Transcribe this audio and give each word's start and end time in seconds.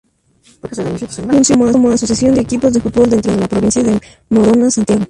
Funciona 1.29 1.71
como 1.71 1.89
asociación 1.91 2.33
de 2.33 2.41
equipos 2.41 2.73
de 2.73 2.81
fútbol 2.81 3.11
dentro 3.11 3.31
de 3.33 3.39
la 3.41 3.47
Provincia 3.47 3.83
de 3.83 3.99
Morona 4.29 4.71
Santiago. 4.71 4.99